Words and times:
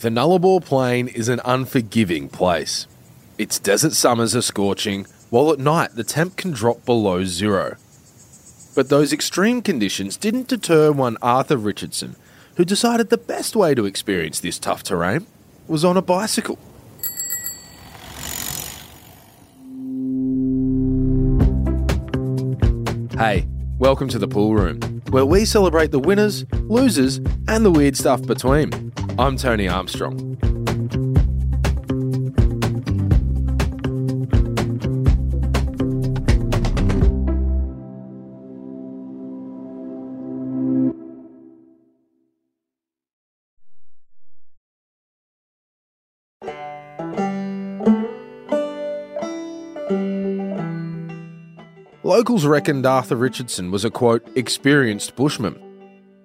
the 0.00 0.10
Nullarbor 0.10 0.64
Plain 0.64 1.08
is 1.08 1.28
an 1.28 1.40
unforgiving 1.44 2.28
place. 2.28 2.86
Its 3.36 3.58
desert 3.58 3.94
summers 3.94 4.36
are 4.36 4.42
scorching, 4.42 5.08
while 5.28 5.50
at 5.52 5.58
night 5.58 5.96
the 5.96 6.04
temp 6.04 6.36
can 6.36 6.52
drop 6.52 6.84
below 6.84 7.24
zero. 7.24 7.76
But 8.76 8.90
those 8.90 9.12
extreme 9.12 9.60
conditions 9.60 10.16
didn't 10.16 10.46
deter 10.46 10.92
one 10.92 11.16
Arthur 11.20 11.56
Richardson, 11.56 12.14
who 12.54 12.64
decided 12.64 13.10
the 13.10 13.18
best 13.18 13.56
way 13.56 13.74
to 13.74 13.86
experience 13.86 14.38
this 14.38 14.60
tough 14.60 14.84
terrain 14.84 15.26
was 15.66 15.84
on 15.84 15.96
a 15.96 16.02
bicycle. 16.02 16.60
Hey, 23.18 23.48
welcome 23.80 24.08
to 24.10 24.18
the 24.20 24.28
pool 24.28 24.54
room, 24.54 24.78
where 25.10 25.26
we 25.26 25.44
celebrate 25.44 25.90
the 25.90 25.98
winners, 25.98 26.44
losers, 26.52 27.16
and 27.48 27.64
the 27.64 27.72
weird 27.72 27.96
stuff 27.96 28.22
between. 28.22 28.87
I'm 29.20 29.36
Tony 29.36 29.66
Armstrong. 29.66 30.38
Locals 52.04 52.46
reckoned 52.46 52.86
Arthur 52.86 53.16
Richardson 53.16 53.72
was 53.72 53.84
a 53.84 53.90
quote, 53.90 54.24
experienced 54.36 55.16
bushman. 55.16 55.60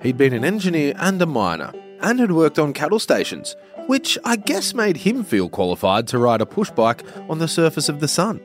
He'd 0.00 0.16
been 0.16 0.32
an 0.32 0.44
engineer 0.44 0.94
and 0.98 1.20
a 1.20 1.26
miner, 1.26 1.72
and 2.00 2.20
had 2.20 2.32
worked 2.32 2.58
on 2.58 2.72
cattle 2.72 2.98
stations, 2.98 3.56
which 3.86 4.18
I 4.24 4.36
guess 4.36 4.74
made 4.74 4.98
him 4.98 5.24
feel 5.24 5.48
qualified 5.48 6.06
to 6.08 6.18
ride 6.18 6.40
a 6.40 6.46
push 6.46 6.70
bike 6.70 7.02
on 7.28 7.38
the 7.38 7.48
surface 7.48 7.88
of 7.88 8.00
the 8.00 8.08
sun. 8.08 8.40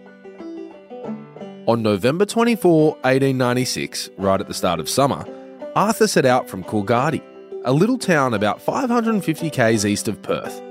On 1.66 1.81
November 1.81 2.25
24, 2.25 2.91
1896, 2.91 4.09
right 4.17 4.41
at 4.41 4.47
the 4.47 4.53
start 4.53 4.80
of 4.80 4.89
summer, 4.89 5.25
Arthur 5.75 6.08
set 6.08 6.25
out 6.25 6.50
from 6.50 6.63
Coolgardie, 6.63 7.23
a 7.66 7.72
little 7.72 7.97
town 7.97 8.33
about 8.33 8.61
550 8.61 9.50
k's 9.50 9.85
east 9.85 10.08
of 10.08 10.22
Perth. 10.22 10.61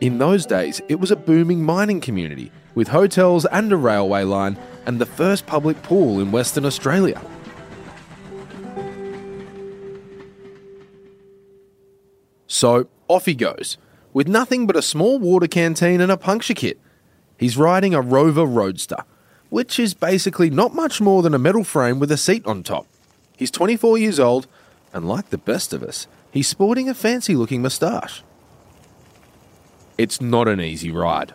In 0.00 0.18
those 0.18 0.44
days, 0.44 0.82
it 0.88 1.00
was 1.00 1.10
a 1.10 1.16
booming 1.16 1.62
mining 1.62 2.00
community 2.00 2.50
with 2.74 2.88
hotels 2.88 3.46
and 3.46 3.72
a 3.72 3.76
railway 3.76 4.24
line 4.24 4.58
and 4.84 5.00
the 5.00 5.06
first 5.06 5.46
public 5.46 5.80
pool 5.82 6.20
in 6.20 6.32
Western 6.32 6.66
Australia. 6.66 7.20
So 12.56 12.88
off 13.06 13.26
he 13.26 13.34
goes, 13.34 13.76
with 14.14 14.28
nothing 14.28 14.66
but 14.66 14.76
a 14.76 14.80
small 14.82 15.18
water 15.18 15.46
canteen 15.46 16.00
and 16.00 16.10
a 16.10 16.16
puncture 16.16 16.54
kit. 16.54 16.80
He's 17.36 17.58
riding 17.58 17.92
a 17.92 18.00
Rover 18.00 18.46
Roadster, 18.46 19.04
which 19.50 19.78
is 19.78 19.92
basically 19.92 20.48
not 20.48 20.74
much 20.74 20.98
more 20.98 21.20
than 21.20 21.34
a 21.34 21.38
metal 21.38 21.64
frame 21.64 21.98
with 21.98 22.10
a 22.10 22.16
seat 22.16 22.46
on 22.46 22.62
top. 22.62 22.86
He's 23.36 23.50
24 23.50 23.98
years 23.98 24.18
old, 24.18 24.46
and 24.94 25.06
like 25.06 25.28
the 25.28 25.36
best 25.36 25.74
of 25.74 25.82
us, 25.82 26.06
he's 26.30 26.48
sporting 26.48 26.88
a 26.88 26.94
fancy 26.94 27.36
looking 27.36 27.60
moustache. 27.60 28.22
It's 29.98 30.22
not 30.22 30.48
an 30.48 30.58
easy 30.58 30.90
ride. 30.90 31.34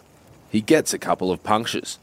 He 0.50 0.59
gets 0.59 0.91
a 0.91 0.97
couple 0.97 1.31
of 1.31 1.44
punctures. 1.44 2.00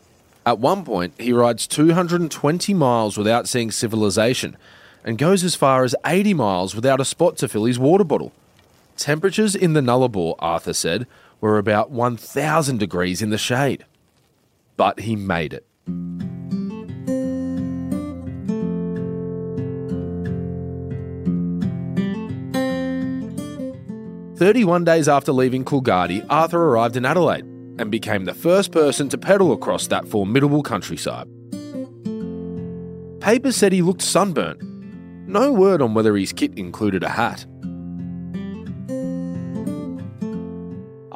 At 0.46 0.60
one 0.60 0.84
point, 0.84 1.14
he 1.18 1.32
rides 1.32 1.66
220 1.66 2.72
miles 2.72 3.18
without 3.18 3.48
seeing 3.48 3.72
civilization 3.72 4.56
and 5.02 5.18
goes 5.18 5.42
as 5.42 5.56
far 5.56 5.82
as 5.82 5.96
80 6.06 6.34
miles 6.34 6.76
without 6.76 7.00
a 7.00 7.04
spot 7.04 7.36
to 7.38 7.48
fill 7.48 7.64
his 7.64 7.80
water 7.80 8.04
bottle. 8.04 8.32
Temperatures 8.98 9.54
in 9.54 9.74
the 9.74 9.80
Nullarbor, 9.80 10.34
Arthur 10.40 10.72
said, 10.72 11.06
were 11.40 11.56
about 11.56 11.92
1,000 11.92 12.78
degrees 12.78 13.22
in 13.22 13.30
the 13.30 13.38
shade. 13.38 13.84
But 14.76 15.00
he 15.00 15.14
made 15.14 15.52
it. 15.52 15.64
Thirty-one 24.36 24.84
days 24.84 25.08
after 25.08 25.32
leaving 25.32 25.64
Coolgardie, 25.64 26.26
Arthur 26.28 26.62
arrived 26.62 26.96
in 26.96 27.04
Adelaide 27.04 27.44
and 27.78 27.90
became 27.90 28.24
the 28.24 28.34
first 28.34 28.72
person 28.72 29.08
to 29.08 29.18
pedal 29.18 29.52
across 29.52 29.86
that 29.88 30.08
formidable 30.08 30.62
countryside. 30.62 31.28
Papers 33.20 33.56
said 33.56 33.72
he 33.72 33.82
looked 33.82 34.02
sunburnt. 34.02 34.60
No 35.28 35.52
word 35.52 35.82
on 35.82 35.94
whether 35.94 36.16
his 36.16 36.32
kit 36.32 36.56
included 36.56 37.02
a 37.04 37.08
hat. 37.08 37.46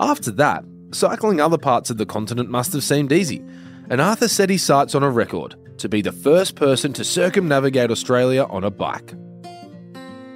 After 0.02 0.32
that, 0.32 0.64
cycling 0.92 1.40
other 1.40 1.56
parts 1.56 1.88
of 1.88 1.96
the 1.96 2.04
continent 2.04 2.50
must 2.50 2.72
have 2.72 2.82
seemed 2.82 3.12
easy, 3.12 3.40
and 3.88 4.00
Arthur 4.00 4.26
set 4.26 4.50
his 4.50 4.60
sights 4.60 4.96
on 4.96 5.04
a 5.04 5.10
record 5.10 5.54
to 5.78 5.88
be 5.88 6.02
the 6.02 6.10
first 6.10 6.56
person 6.56 6.92
to 6.94 7.04
circumnavigate 7.04 7.88
Australia 7.88 8.44
on 8.50 8.64
a 8.64 8.70
bike. 8.70 9.14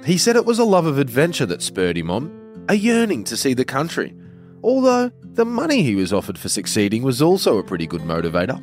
He 0.05 0.17
said 0.17 0.37
it 0.37 0.45
was 0.45 0.59
a 0.59 0.63
love 0.63 0.85
of 0.85 0.97
adventure 0.97 1.45
that 1.47 1.61
spurred 1.61 1.97
him 1.97 2.09
on, 2.09 2.65
a 2.69 2.75
yearning 2.75 3.25
to 3.25 3.35
see 3.35 3.53
the 3.53 3.65
country, 3.65 4.15
although 4.63 5.11
the 5.21 5.43
money 5.43 5.83
he 5.83 5.95
was 5.95 6.13
offered 6.13 6.37
for 6.37 6.47
succeeding 6.47 7.03
was 7.03 7.21
also 7.21 7.57
a 7.57 7.63
pretty 7.63 7.87
good 7.87 8.03
motivator. 8.03 8.57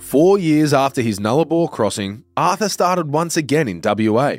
Four 0.00 0.38
years 0.38 0.72
after 0.72 1.02
his 1.02 1.18
Nullarbor 1.18 1.68
crossing, 1.72 2.22
Arthur 2.36 2.68
started 2.68 3.12
once 3.12 3.36
again 3.36 3.66
in 3.66 3.80
WA. 3.82 4.36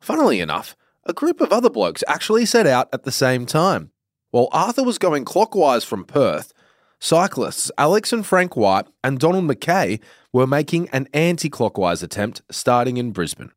Funnily 0.00 0.40
enough, 0.40 0.74
a 1.04 1.12
group 1.12 1.40
of 1.40 1.52
other 1.52 1.70
blokes 1.70 2.04
actually 2.06 2.46
set 2.46 2.66
out 2.66 2.88
at 2.92 3.02
the 3.02 3.12
same 3.12 3.46
time. 3.46 3.90
While 4.30 4.48
Arthur 4.52 4.82
was 4.82 4.98
going 4.98 5.24
clockwise 5.24 5.84
from 5.84 6.04
Perth, 6.04 6.52
cyclists 7.00 7.70
Alex 7.76 8.12
and 8.12 8.24
Frank 8.24 8.56
White 8.56 8.86
and 9.02 9.18
Donald 9.18 9.44
McKay 9.44 10.00
were 10.32 10.46
making 10.46 10.88
an 10.90 11.08
anti 11.12 11.50
clockwise 11.50 12.02
attempt 12.02 12.42
starting 12.50 12.96
in 12.96 13.10
Brisbane. 13.10 13.52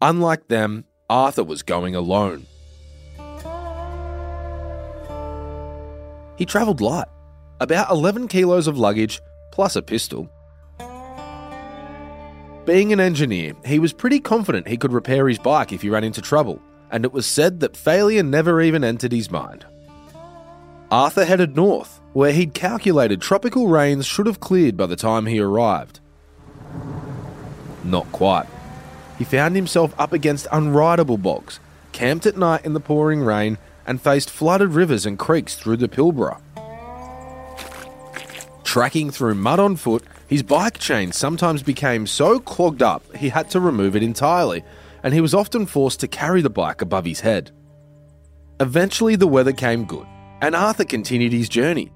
Unlike 0.00 0.48
them, 0.48 0.84
Arthur 1.08 1.44
was 1.44 1.62
going 1.62 1.94
alone. 1.94 2.46
He 6.36 6.44
travelled 6.44 6.80
light, 6.80 7.08
about 7.60 7.90
11 7.90 8.28
kilos 8.28 8.66
of 8.66 8.76
luggage 8.76 9.20
plus 9.52 9.76
a 9.76 9.82
pistol. 9.82 10.28
Being 12.66 12.92
an 12.92 13.00
engineer, 13.00 13.54
he 13.64 13.78
was 13.78 13.92
pretty 13.92 14.20
confident 14.20 14.66
he 14.66 14.76
could 14.76 14.92
repair 14.92 15.28
his 15.28 15.38
bike 15.38 15.72
if 15.72 15.82
he 15.82 15.90
ran 15.90 16.02
into 16.02 16.22
trouble, 16.22 16.60
and 16.94 17.04
it 17.04 17.12
was 17.12 17.26
said 17.26 17.58
that 17.58 17.76
failure 17.76 18.22
never 18.22 18.62
even 18.62 18.84
entered 18.84 19.10
his 19.10 19.28
mind. 19.28 19.66
Arthur 20.92 21.24
headed 21.24 21.56
north, 21.56 22.00
where 22.12 22.30
he'd 22.30 22.54
calculated 22.54 23.20
tropical 23.20 23.66
rains 23.66 24.06
should 24.06 24.26
have 24.26 24.38
cleared 24.38 24.76
by 24.76 24.86
the 24.86 24.94
time 24.94 25.26
he 25.26 25.40
arrived. 25.40 25.98
Not 27.82 28.10
quite. 28.12 28.46
He 29.18 29.24
found 29.24 29.56
himself 29.56 29.92
up 29.98 30.12
against 30.12 30.46
unrideable 30.52 31.20
bogs, 31.20 31.58
camped 31.90 32.26
at 32.26 32.36
night 32.36 32.64
in 32.64 32.74
the 32.74 32.80
pouring 32.80 33.22
rain, 33.22 33.58
and 33.84 34.00
faced 34.00 34.30
flooded 34.30 34.70
rivers 34.70 35.04
and 35.04 35.18
creeks 35.18 35.56
through 35.56 35.78
the 35.78 35.88
Pilbara. 35.88 36.40
Tracking 38.62 39.10
through 39.10 39.34
mud 39.34 39.58
on 39.58 39.74
foot, 39.74 40.04
his 40.28 40.44
bike 40.44 40.78
chain 40.78 41.10
sometimes 41.10 41.64
became 41.64 42.06
so 42.06 42.38
clogged 42.38 42.84
up 42.84 43.16
he 43.16 43.30
had 43.30 43.50
to 43.50 43.58
remove 43.58 43.96
it 43.96 44.04
entirely, 44.04 44.62
and 45.04 45.12
he 45.14 45.20
was 45.20 45.34
often 45.34 45.66
forced 45.66 46.00
to 46.00 46.08
carry 46.08 46.40
the 46.42 46.50
bike 46.50 46.80
above 46.80 47.04
his 47.04 47.20
head. 47.20 47.52
Eventually, 48.58 49.14
the 49.14 49.28
weather 49.28 49.52
came 49.52 49.84
good, 49.84 50.06
and 50.40 50.56
Arthur 50.56 50.84
continued 50.84 51.32
his 51.32 51.48
journey. 51.48 51.92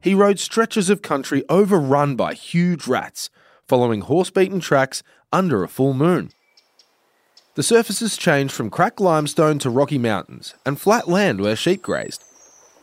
He 0.00 0.14
rode 0.14 0.38
stretches 0.38 0.88
of 0.88 1.02
country 1.02 1.44
overrun 1.48 2.16
by 2.16 2.34
huge 2.34 2.86
rats, 2.86 3.28
following 3.66 4.02
horse 4.02 4.30
beaten 4.30 4.60
tracks 4.60 5.02
under 5.32 5.62
a 5.62 5.68
full 5.68 5.92
moon. 5.92 6.30
The 7.56 7.62
surfaces 7.64 8.16
changed 8.16 8.54
from 8.54 8.70
cracked 8.70 9.00
limestone 9.00 9.58
to 9.58 9.68
rocky 9.68 9.98
mountains 9.98 10.54
and 10.64 10.80
flat 10.80 11.08
land 11.08 11.40
where 11.40 11.56
sheep 11.56 11.82
grazed. 11.82 12.22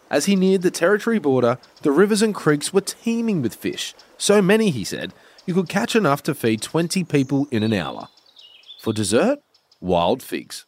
As 0.09 0.25
he 0.25 0.35
neared 0.35 0.61
the 0.61 0.71
territory 0.71 1.19
border, 1.19 1.57
the 1.81 1.91
rivers 1.91 2.21
and 2.21 2.35
creeks 2.35 2.73
were 2.73 2.81
teeming 2.81 3.41
with 3.41 3.55
fish, 3.55 3.95
so 4.17 4.41
many, 4.41 4.69
he 4.69 4.83
said, 4.83 5.13
you 5.45 5.53
could 5.53 5.69
catch 5.69 5.95
enough 5.95 6.21
to 6.23 6.35
feed 6.35 6.61
20 6.61 7.05
people 7.05 7.47
in 7.51 7.63
an 7.63 7.73
hour. 7.73 8.09
For 8.79 8.93
dessert, 8.93 9.39
wild 9.81 10.21
figs. 10.21 10.65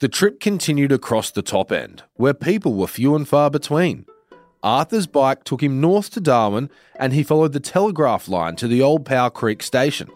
The 0.00 0.08
trip 0.08 0.40
continued 0.40 0.92
across 0.92 1.30
the 1.30 1.40
top 1.40 1.72
end, 1.72 2.02
where 2.14 2.34
people 2.34 2.74
were 2.74 2.86
few 2.86 3.14
and 3.14 3.26
far 3.26 3.48
between. 3.48 4.06
Arthur's 4.62 5.06
bike 5.06 5.44
took 5.44 5.62
him 5.62 5.80
north 5.80 6.10
to 6.10 6.20
Darwin, 6.20 6.68
and 6.96 7.12
he 7.12 7.22
followed 7.22 7.52
the 7.52 7.60
telegraph 7.60 8.28
line 8.28 8.56
to 8.56 8.66
the 8.66 8.82
old 8.82 9.04
Powell 9.06 9.30
Creek 9.30 9.62
station. 9.62 10.10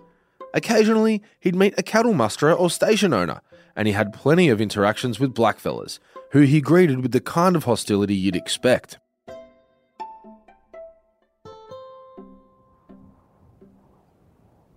Occasionally, 0.53 1.23
he'd 1.39 1.55
meet 1.55 1.75
a 1.79 1.83
cattle 1.83 2.13
musterer 2.13 2.59
or 2.59 2.71
station 2.71 3.15
owner, 3.15 3.41
and 3.77 3.87
he 3.87 3.95
had 3.95 4.13
plenty 4.13 4.49
of 4.49 4.61
interactions 4.61 5.21
with 5.21 5.35
blackfellas, 5.35 6.01
who 6.33 6.41
he 6.41 6.61
greeted 6.61 7.01
with 7.01 7.13
the 7.13 7.21
kind 7.21 7.57
of 7.57 7.65
hostility 7.65 8.15
you'd 8.15 8.37
expect. 8.37 8.99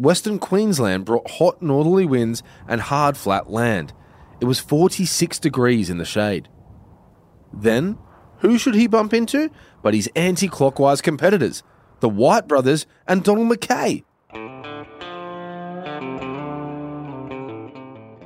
Western 0.01 0.39
Queensland 0.39 1.05
brought 1.05 1.29
hot 1.29 1.61
northerly 1.61 2.07
winds 2.07 2.41
and 2.67 2.81
hard 2.81 3.15
flat 3.15 3.51
land. 3.51 3.93
It 4.39 4.45
was 4.45 4.59
46 4.59 5.37
degrees 5.37 5.91
in 5.91 5.99
the 5.99 6.05
shade. 6.05 6.49
Then, 7.53 7.99
who 8.39 8.57
should 8.57 8.73
he 8.73 8.87
bump 8.87 9.13
into 9.13 9.51
but 9.83 9.93
his 9.93 10.09
anti 10.15 10.47
clockwise 10.47 11.01
competitors, 11.01 11.61
the 11.99 12.09
White 12.09 12.47
brothers 12.47 12.87
and 13.07 13.23
Donald 13.23 13.51
McKay? 13.51 14.03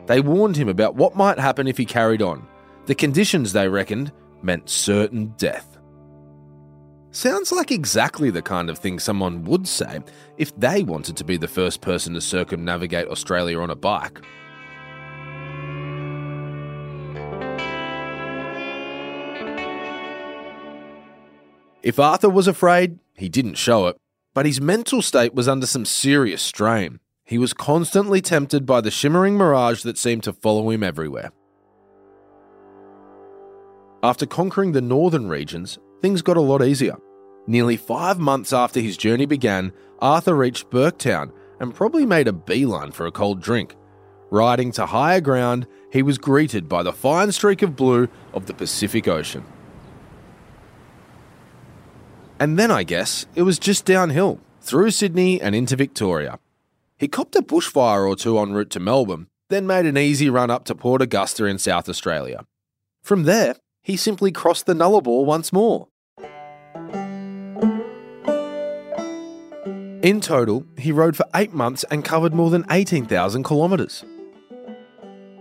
They 0.07 0.21
warned 0.21 0.55
him 0.55 0.69
about 0.69 0.95
what 0.95 1.17
might 1.17 1.39
happen 1.39 1.67
if 1.67 1.77
he 1.77 1.85
carried 1.85 2.21
on. 2.21 2.47
The 2.85 2.95
conditions, 2.95 3.51
they 3.51 3.67
reckoned, 3.67 4.13
meant 4.41 4.69
certain 4.69 5.33
death. 5.37 5.74
Sounds 7.15 7.53
like 7.53 7.71
exactly 7.71 8.29
the 8.29 8.41
kind 8.41 8.69
of 8.69 8.77
thing 8.77 8.99
someone 8.99 9.45
would 9.45 9.69
say 9.69 10.01
if 10.37 10.53
they 10.59 10.83
wanted 10.83 11.15
to 11.15 11.23
be 11.23 11.37
the 11.37 11.47
first 11.47 11.79
person 11.79 12.13
to 12.13 12.19
circumnavigate 12.19 13.07
Australia 13.07 13.57
on 13.61 13.69
a 13.69 13.75
bike. 13.75 14.19
If 21.81 21.99
Arthur 21.99 22.27
was 22.29 22.49
afraid, 22.49 22.99
he 23.13 23.29
didn't 23.29 23.55
show 23.55 23.87
it, 23.87 23.95
but 24.33 24.45
his 24.45 24.59
mental 24.59 25.01
state 25.01 25.33
was 25.33 25.47
under 25.47 25.65
some 25.65 25.85
serious 25.85 26.41
strain. 26.41 26.99
He 27.23 27.37
was 27.37 27.53
constantly 27.53 28.19
tempted 28.19 28.65
by 28.65 28.81
the 28.81 28.91
shimmering 28.91 29.37
mirage 29.37 29.83
that 29.83 29.97
seemed 29.97 30.23
to 30.23 30.33
follow 30.33 30.69
him 30.69 30.83
everywhere. 30.83 31.31
After 34.03 34.25
conquering 34.25 34.73
the 34.73 34.81
northern 34.81 35.29
regions, 35.29 35.79
things 36.01 36.21
got 36.21 36.35
a 36.35 36.41
lot 36.41 36.61
easier. 36.61 36.97
Nearly 37.47 37.77
five 37.77 38.19
months 38.19 38.51
after 38.53 38.79
his 38.79 38.97
journey 38.97 39.25
began, 39.25 39.71
Arthur 39.99 40.35
reached 40.35 40.69
Burketown 40.69 41.31
and 41.59 41.73
probably 41.73 42.05
made 42.05 42.27
a 42.27 42.33
beeline 42.33 42.91
for 42.91 43.05
a 43.05 43.11
cold 43.11 43.41
drink. 43.41 43.75
Riding 44.31 44.71
to 44.73 44.87
higher 44.87 45.21
ground, 45.21 45.67
he 45.91 46.01
was 46.01 46.17
greeted 46.17 46.67
by 46.67 46.83
the 46.83 46.91
fine 46.91 47.31
streak 47.31 47.61
of 47.61 47.75
blue 47.75 48.09
of 48.33 48.47
the 48.47 48.53
Pacific 48.53 49.07
Ocean. 49.07 49.45
And 52.39 52.59
then 52.59 52.71
I 52.71 52.83
guess 52.83 53.27
it 53.35 53.43
was 53.43 53.59
just 53.59 53.85
downhill, 53.85 54.41
through 54.59 54.91
Sydney 54.91 55.39
and 55.39 55.55
into 55.55 55.75
Victoria. 55.75 56.39
He 56.97 57.07
copped 57.07 57.35
a 57.35 57.41
bushfire 57.41 58.07
or 58.07 58.15
two 58.15 58.37
en 58.39 58.53
route 58.53 58.71
to 58.71 58.79
Melbourne, 58.79 59.27
then 59.49 59.67
made 59.67 59.85
an 59.85 59.97
easy 59.97 60.29
run 60.29 60.49
up 60.49 60.65
to 60.65 60.75
Port 60.75 61.01
Augusta 61.01 61.45
in 61.45 61.59
South 61.59 61.87
Australia. 61.87 62.45
From 63.03 63.23
there, 63.23 63.55
he 63.81 63.95
simply 63.95 64.31
crossed 64.31 64.65
the 64.65 64.73
Nullarbor 64.73 65.23
once 65.23 65.53
more. 65.53 65.87
In 70.05 70.21
total, 70.21 70.63
he 70.77 70.91
rode 70.91 71.17
for 71.17 71.25
eight 71.33 71.51
months 71.51 71.83
and 71.89 72.05
covered 72.05 72.31
more 72.31 72.51
than 72.51 72.63
18,000 72.69 73.43
kilometres. 73.43 74.05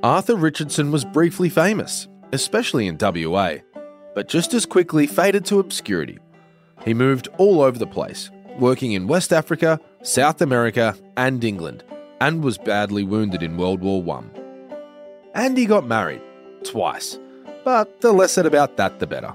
Arthur 0.03 0.37
Richardson 0.37 0.91
was 0.91 1.05
briefly 1.05 1.51
famous, 1.51 2.09
especially 2.33 2.87
in 2.87 2.97
WA, 2.99 3.57
but 4.15 4.27
just 4.27 4.55
as 4.55 4.65
quickly 4.65 5.07
faded 5.07 5.45
to 5.45 5.59
obscurity. 5.59 6.19
He 6.83 6.95
moved 6.95 7.29
all 7.37 7.61
over 7.61 7.79
the 7.79 7.87
place, 7.87 8.31
working 8.59 8.93
in 8.93 9.07
West 9.07 9.35
Africa, 9.35 9.79
South 10.03 10.41
America, 10.41 10.97
and 11.19 11.45
England, 11.45 11.85
and 12.23 12.43
was 12.43 12.57
badly 12.57 13.05
wounded 13.05 13.43
in 13.43 13.59
World 13.59 13.83
War 13.83 14.03
I. 14.17 14.25
And 15.35 15.59
he 15.59 15.67
got 15.67 15.87
married, 15.87 16.23
twice, 16.63 17.19
but 17.67 18.01
the 18.01 18.15
less 18.15 18.33
said 18.33 18.47
about 18.47 18.79
that, 18.79 18.99
the 18.99 19.07
better. 19.07 19.35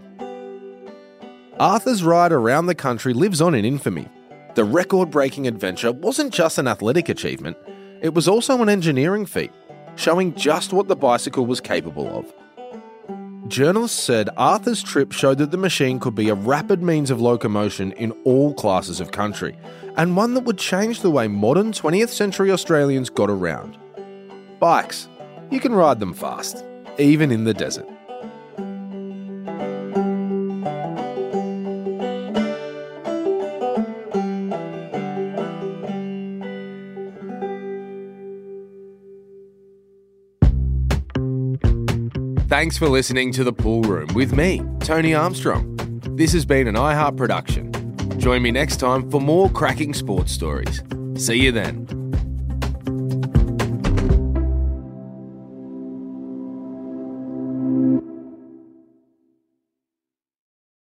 Arthur's 1.60 2.02
ride 2.02 2.32
around 2.32 2.66
the 2.66 2.74
country 2.74 3.14
lives 3.14 3.42
on 3.42 3.54
in 3.54 3.64
infamy. 3.64 4.08
The 4.56 4.64
record 4.64 5.12
breaking 5.12 5.48
adventure 5.48 5.92
wasn't 5.92 6.34
just 6.34 6.58
an 6.58 6.68
athletic 6.68 7.08
achievement, 7.08 7.56
it 8.02 8.14
was 8.14 8.28
also 8.28 8.62
an 8.62 8.70
engineering 8.70 9.26
feat, 9.26 9.52
showing 9.96 10.34
just 10.34 10.74
what 10.74 10.88
the 10.88 10.96
bicycle 10.96 11.46
was 11.46 11.62
capable 11.62 12.08
of. 12.08 12.34
Journalists 13.48 14.02
said 14.02 14.30
Arthur's 14.38 14.82
trip 14.82 15.12
showed 15.12 15.38
that 15.38 15.52
the 15.52 15.58
machine 15.58 16.00
could 16.00 16.16
be 16.16 16.30
a 16.30 16.36
rapid 16.36 16.82
means 16.82 17.12
of 17.12 17.22
locomotion 17.22 17.92
in 17.94 18.12
all 18.24 18.54
classes 18.54 19.00
of 19.00 19.12
country, 19.12 19.58
and 19.98 20.16
one 20.16 20.34
that 20.34 20.46
would 20.46 20.58
change 20.58 21.02
the 21.02 21.12
way 21.12 21.28
modern 21.28 21.72
20th 21.72 22.10
century 22.10 22.52
Australians 22.52 23.10
got 23.10 23.30
around. 23.30 23.78
Bikes. 24.60 25.10
You 25.52 25.60
can 25.60 25.74
ride 25.74 26.00
them 26.00 26.14
fast, 26.14 26.64
even 26.98 27.32
in 27.32 27.44
the 27.44 27.54
desert. 27.54 27.88
Thanks 42.50 42.80
for 42.80 42.90
listening 42.90 43.32
to 43.34 43.44
The 43.44 43.54
Pool 43.54 43.84
Room 43.84 44.12
with 44.16 44.34
me, 44.34 44.64
Tony 44.80 45.14
Armstrong. 45.14 45.78
This 46.16 46.34
has 46.34 46.46
been 46.46 46.68
an 46.68 46.74
iHeart 46.74 47.16
production. 47.16 47.72
Join 48.20 48.42
me 48.42 48.50
next 48.50 48.78
time 48.78 49.08
for 49.12 49.22
more 49.22 49.52
cracking 49.52 49.94
sports 49.94 50.32
stories. 50.32 50.82
See 51.16 51.36
you 51.36 51.52
then. 51.52 51.99